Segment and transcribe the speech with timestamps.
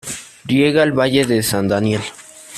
[0.47, 2.01] Riega el valle de San Daniel.